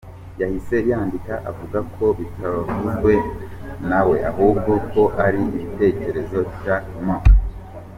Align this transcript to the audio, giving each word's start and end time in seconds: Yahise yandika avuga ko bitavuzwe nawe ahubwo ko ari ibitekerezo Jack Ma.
Yahise 0.41 0.75
yandika 0.89 1.33
avuga 1.49 1.79
ko 1.95 2.05
bitavuzwe 2.17 3.13
nawe 3.89 4.15
ahubwo 4.29 4.71
ko 4.91 5.01
ari 5.25 5.41
ibitekerezo 5.59 6.39
Jack 6.63 6.85
Ma. 7.07 7.17